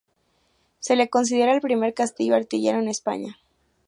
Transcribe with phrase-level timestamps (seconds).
[0.79, 3.37] Se le considera el primer castillo artillero en España.